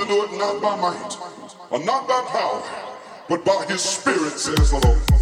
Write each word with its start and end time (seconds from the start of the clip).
to 0.00 0.06
do 0.06 0.24
it 0.24 0.32
not 0.38 0.62
by 0.62 0.76
might 0.76 1.16
or 1.70 1.78
not 1.84 2.08
by 2.08 2.22
power, 2.28 2.62
but 3.28 3.44
by 3.44 3.64
His 3.68 3.82
Spirit, 3.82 4.32
says 4.32 4.70
the 4.70 4.78
Lord. 4.78 5.19